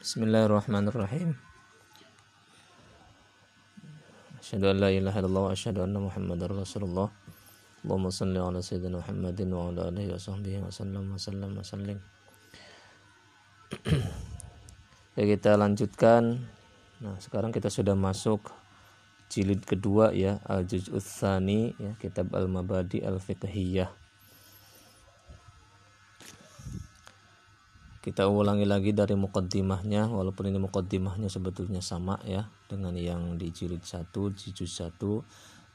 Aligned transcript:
Bismillahirrahmanirrahim. 0.00 1.36
Asyhadu 4.40 4.72
an 4.72 4.80
la 4.80 4.88
ilaha 4.88 5.20
illallah 5.20 5.44
wa 5.44 5.52
asyhadu 5.52 5.84
anna 5.84 6.00
Muhammadar 6.00 6.48
Rasulullah. 6.56 7.12
Allahumma 7.84 8.08
salli 8.08 8.40
ala 8.40 8.64
sayyidina 8.64 8.96
Muhammadin 9.04 9.52
wa 9.52 9.68
ala 9.68 9.92
alihi 9.92 10.08
wa 10.08 10.16
sahbihi 10.16 10.64
wa 10.64 10.72
sallam 10.72 11.04
wa 11.04 11.20
sallam 11.20 11.50
wa 11.52 11.60
sallim. 11.60 12.00
ya 15.20 15.24
kita 15.36 15.60
lanjutkan. 15.60 16.48
Nah, 17.04 17.20
sekarang 17.20 17.52
kita 17.52 17.68
sudah 17.68 17.92
masuk 17.92 18.48
jilid 19.28 19.68
kedua 19.68 20.16
ya, 20.16 20.40
Al-Juz'uts 20.48 21.20
Tsani 21.20 21.76
ya, 21.76 21.92
kitab 22.00 22.32
Al-Mabadi 22.32 23.04
Al-Fiqhiyah. 23.04 23.99
kita 28.05 28.29
ulangi 28.29 28.69
lagi 28.69 28.93
dari 28.93 29.17
mukaddimahnya 29.17 30.13
walaupun 30.13 30.53
ini 30.53 30.61
mukaddimahnya 30.61 31.25
sebetulnya 31.25 31.81
sama 31.81 32.21
ya 32.21 32.45
dengan 32.69 32.93
yang 32.93 33.41
di 33.41 33.49
jilid 33.49 33.81
1 33.81 34.13
di 34.13 34.53
juz 34.53 34.77
1 34.77 34.93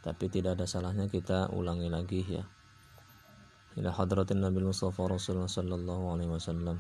tapi 0.06 0.30
tidak 0.30 0.54
ada 0.54 0.70
salahnya 0.70 1.10
kita 1.10 1.50
ulangi 1.50 1.90
lagi 1.90 2.22
ya 2.22 2.46
ila 3.82 3.90
hadratin 3.90 4.38
nabi 4.38 4.62
mustafa 4.62 5.10
rasulullah 5.10 5.50
sallallahu 5.50 6.14
alaihi 6.14 6.30
wasallam 6.30 6.78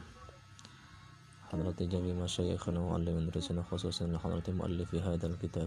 hadratin 1.50 1.98
jami 1.98 2.14
masyayikhana 2.14 2.78
wa 2.78 2.94
alimin 2.94 3.26
risana 3.34 3.66
khususan 3.66 4.14
hadratin 4.22 4.54
muallifi 4.54 5.02
hadzal 5.02 5.34
kitab 5.34 5.66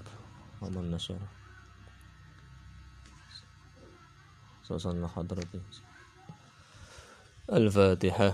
wa 0.64 0.72
man 0.72 0.96
nashara 0.96 1.28
sallallahu 4.64 5.12
hadratin 5.12 5.60
الفاتحة 7.44 8.34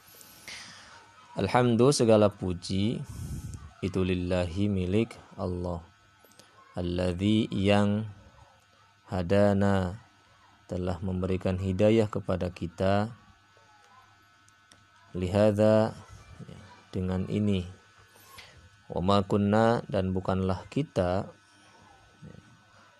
Alhamdulillah 1.31 1.95
segala 1.95 2.27
puji 2.27 2.99
itu 3.79 3.99
lillahi 4.03 4.67
milik 4.67 5.15
Allah. 5.39 5.79
Alladzi 6.75 7.47
yang 7.55 8.03
hadana 9.07 9.95
telah 10.67 10.99
memberikan 10.99 11.55
hidayah 11.55 12.11
kepada 12.11 12.51
kita. 12.51 13.15
Lihada 15.15 15.95
ya, 16.43 16.59
dengan 16.91 17.23
ini. 17.31 17.63
Wama 18.91 19.23
kunna 19.23 19.87
dan 19.87 20.11
bukanlah 20.11 20.67
kita. 20.67 21.31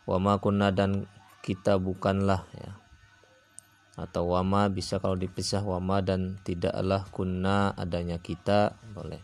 Wama 0.08 0.40
kunna 0.40 0.72
dan 0.72 1.04
kita 1.44 1.76
bukanlah 1.76 2.48
ya 2.56 2.81
atau 4.00 4.32
wama 4.32 4.72
bisa 4.72 5.04
kalau 5.04 5.20
dipisah 5.20 5.60
wama 5.62 6.00
dan 6.00 6.40
tidaklah 6.48 7.04
kunna 7.12 7.76
adanya 7.76 8.18
kita 8.24 8.76
boleh. 8.96 9.20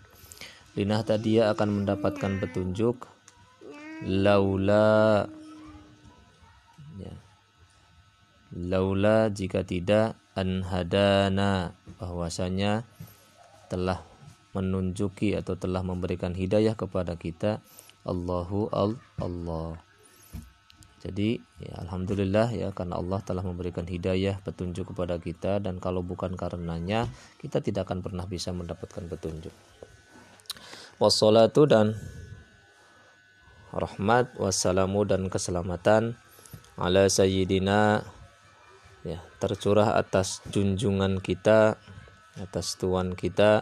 Linah 0.78 1.02
tadi 1.02 1.42
akan 1.42 1.84
mendapatkan 1.84 2.38
petunjuk. 2.44 3.08
Laula 4.06 5.26
ya. 7.02 7.14
laula 8.54 9.34
jika 9.34 9.66
tidak 9.66 10.14
anhadana 10.38 11.74
bahwasanya 11.98 12.86
telah 13.74 14.06
menunjuki 14.54 15.34
atau 15.34 15.58
telah 15.58 15.82
memberikan 15.82 16.38
hidayah 16.38 16.78
kepada 16.78 17.18
kita. 17.18 17.58
Allahu 18.06 18.70
Allah 18.70 19.87
jadi 20.98 21.38
ya, 21.62 21.74
alhamdulillah 21.86 22.50
ya 22.58 22.74
karena 22.74 22.98
Allah 22.98 23.22
telah 23.22 23.46
memberikan 23.46 23.86
hidayah 23.86 24.42
petunjuk 24.42 24.94
kepada 24.94 25.22
kita 25.22 25.62
dan 25.62 25.78
kalau 25.78 26.02
bukan 26.02 26.34
karenanya 26.34 27.06
kita 27.38 27.62
tidak 27.62 27.86
akan 27.86 28.02
pernah 28.02 28.26
bisa 28.26 28.50
mendapatkan 28.50 29.06
petunjuk. 29.06 29.54
Wassalatu 30.98 31.70
dan 31.70 31.94
rahmat 33.70 34.34
wassalamu 34.42 35.06
dan 35.06 35.30
keselamatan 35.30 36.18
ala 36.82 37.06
sayyidina 37.06 38.02
ya 39.06 39.22
tercurah 39.38 40.02
atas 40.02 40.42
junjungan 40.50 41.22
kita 41.22 41.78
atas 42.42 42.74
tuan 42.82 43.14
kita 43.14 43.62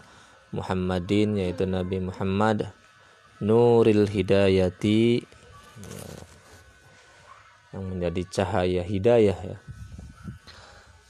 Muhammadin 0.55 1.35
yaitu 1.35 1.67
Nabi 1.67 1.99
Muhammad 1.99 2.71
Nuril 3.43 4.07
Hidayati 4.07 5.19
ya, 5.83 6.24
yang 7.75 7.91
menjadi 7.91 8.23
cahaya 8.31 8.81
hidayah 8.87 9.35
ya. 9.35 9.57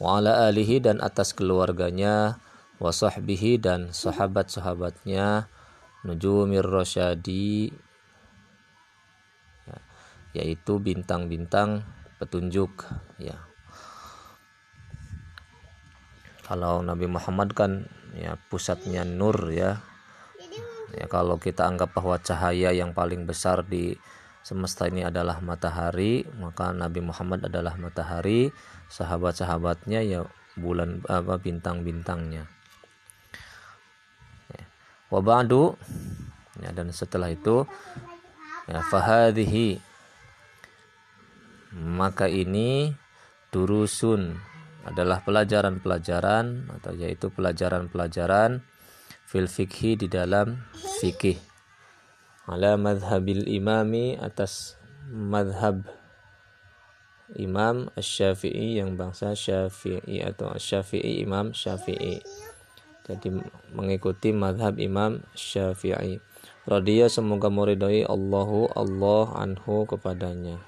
Wa 0.01 0.17
ala 0.17 0.49
alihi 0.49 0.81
dan 0.81 0.97
atas 0.97 1.37
keluarganya 1.37 2.41
wa 2.81 2.89
sahbihi 2.89 3.61
dan 3.61 3.93
sahabat-sahabatnya 3.93 5.47
nujumir 6.03 6.65
rasyadi 6.65 7.69
ya, 9.69 9.77
yaitu 10.41 10.81
bintang-bintang 10.81 11.85
petunjuk 12.17 12.89
ya. 13.21 13.37
Kalau 16.45 16.81
Nabi 16.81 17.05
Muhammad 17.05 17.53
kan 17.53 17.85
ya 18.17 18.41
pusatnya 18.49 19.05
nur 19.05 19.53
ya. 19.53 19.85
Ya 20.93 21.05
kalau 21.11 21.37
kita 21.41 21.65
anggap 21.65 21.93
bahwa 21.93 22.21
cahaya 22.21 22.71
yang 22.73 22.93
paling 22.93 23.25
besar 23.25 23.65
di 23.65 23.97
semesta 24.45 24.85
ini 24.85 25.01
adalah 25.01 25.41
matahari 25.41 26.21
maka 26.37 26.69
Nabi 26.69 27.01
Muhammad 27.01 27.49
adalah 27.49 27.73
matahari 27.81 28.53
sahabat-sahabatnya 28.93 30.05
ya 30.05 30.21
bulan 30.53 31.01
apa 31.09 31.41
bintang-bintangnya 31.41 32.45
ya. 34.53 34.65
wabadu 35.09 35.73
ya, 36.61 36.69
dan 36.77 36.93
setelah 36.93 37.33
itu 37.33 37.65
ya 38.69 38.85
fahadhihi 38.85 39.81
maka 41.97 42.29
ini 42.29 42.93
durusun 43.49 44.37
adalah 44.85 45.25
pelajaran-pelajaran 45.25 46.69
atau 46.69 46.93
yaitu 46.93 47.33
pelajaran-pelajaran 47.33 48.61
fil 49.25 49.49
fikhi 49.49 49.97
di 49.97 50.05
dalam 50.05 50.61
fikih 51.01 51.54
ala 52.45 52.77
madhabil 52.77 53.45
imami 53.49 54.17
atas 54.21 54.77
madhab 55.09 55.85
Imam 57.33 57.89
Syafi'i 57.97 58.77
yang 58.77 58.93
bangsa 58.93 59.33
Syafi'i 59.33 60.21
atau 60.21 60.53
Syafi'i 60.53 61.25
Imam 61.25 61.57
Syafi'i. 61.57 62.21
Jadi 63.05 63.33
mengikuti 63.73 64.29
madhab 64.29 64.77
Imam 64.77 65.25
Syafi'i. 65.33 66.21
Radiyah 66.69 67.09
semoga 67.09 67.49
muridai 67.49 68.05
Allahu 68.05 68.69
Allah 68.77 69.33
anhu 69.41 69.89
kepadanya. 69.89 70.61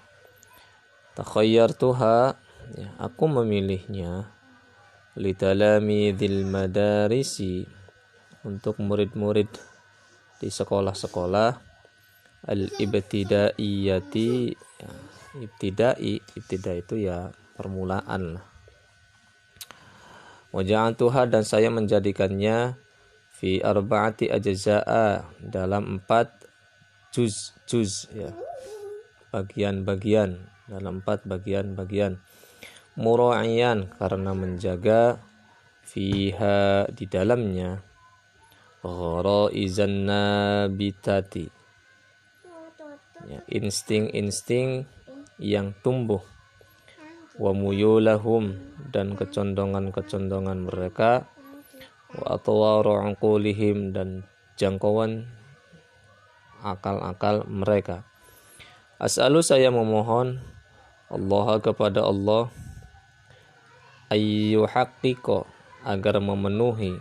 Takhayyar 1.14 1.74
tuha 1.74 2.38
ya, 2.78 2.90
aku 3.02 3.26
memilihnya 3.26 4.30
litalami 5.18 6.14
dzil 6.14 6.46
madarisi 6.46 7.66
untuk 8.46 8.78
murid-murid 8.78 9.50
di 10.38 10.50
sekolah-sekolah 10.54 11.67
al-ibtidaiyati 12.46 14.30
ya, 14.54 14.90
ibtidai 15.42 16.22
ibtida 16.38 16.72
itu 16.78 17.02
ya 17.02 17.34
permulaan 17.58 18.38
Tuhan 20.98 21.28
dan 21.30 21.44
saya 21.44 21.70
menjadikannya 21.70 22.80
fi 23.38 23.62
arba'ati 23.62 24.32
ajza'a 24.34 25.28
dalam 25.44 26.00
empat 26.00 26.34
juz 27.14 27.54
juz 27.70 28.10
ya. 28.16 28.34
Bagian-bagian 29.30 30.40
dalam 30.66 31.04
empat 31.04 31.28
bagian-bagian. 31.28 32.18
Mura'iyan 32.98 33.94
karena 34.02 34.34
menjaga 34.34 35.22
fiha 35.86 36.90
di 36.90 37.06
dalamnya. 37.06 37.86
Gharaizan 38.82 40.08
nabitati 40.08 41.57
insting-insting 43.48 44.88
yang 45.38 45.76
tumbuh. 45.86 46.22
Wa 47.38 47.54
muyulahum 47.54 48.58
dan 48.90 49.14
kecondongan-kecondongan 49.14 50.66
mereka. 50.66 51.30
Wa 52.18 52.40
atwaru 52.40 53.14
dan 53.94 54.26
jangkauan 54.58 55.30
akal-akal 56.66 57.46
mereka. 57.46 58.08
As'alu 58.98 59.46
saya 59.46 59.70
memohon 59.70 60.42
Allah 61.08 61.48
kepada 61.62 62.02
Allah 62.02 62.50
ayu 64.10 64.66
haqqiko 64.66 65.46
agar 65.86 66.18
memenuhi 66.20 66.98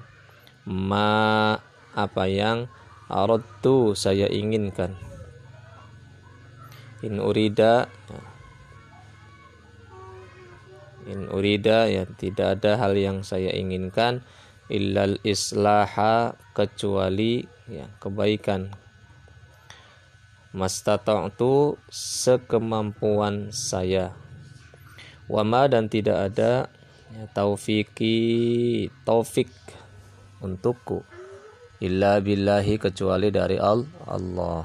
ma 0.67 1.57
apa 1.97 2.25
yang 2.29 2.69
aradtu 3.09 3.97
saya 3.97 4.29
inginkan 4.29 4.95
in 7.05 7.21
urida 7.21 7.91
in 11.07 11.29
urida 11.31 11.87
ya 11.87 12.09
tidak 12.19 12.61
ada 12.61 12.81
hal 12.81 12.97
yang 12.97 13.23
saya 13.23 13.53
inginkan 13.53 14.25
illal 14.67 15.19
islaha 15.23 16.35
kecuali 16.53 17.47
ya 17.71 17.87
kebaikan. 18.03 18.75
Mastata'tu 20.57 21.77
sekemampuan 21.93 23.53
saya. 23.53 24.17
Wama 25.29 25.69
dan 25.69 25.91
tidak 25.91 26.33
ada 26.33 26.71
ya, 27.13 27.25
taufiki 27.35 28.89
taufik 29.05 29.53
untukku. 30.41 31.05
Illa 31.77 32.25
billahi 32.25 32.81
kecuali 32.81 33.29
dari 33.29 33.61
Allah. 33.61 34.65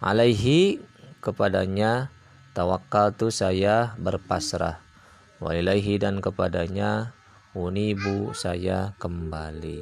Alaihi 0.00 0.80
kepadanya 1.24 2.12
tawakal 2.52 3.16
tu 3.16 3.32
saya 3.32 3.96
berpasrah. 3.96 4.84
Wa 5.40 5.56
ilaihi 5.56 5.96
dan 5.96 6.20
kepadanya 6.20 7.16
unibu 7.56 8.36
saya 8.36 8.92
kembali. 9.00 9.80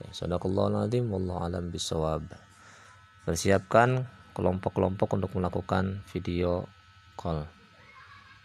Ya, 0.00 0.08
sadaqallahu 0.14 0.72
alazim 0.72 1.12
wallahu 1.12 1.44
alam 1.44 1.68
bisawab 1.68 2.24
Persiapkan 3.26 4.08
kelompok-kelompok 4.32 5.20
untuk 5.20 5.30
melakukan 5.36 6.00
video 6.08 6.64
call. 7.18 7.59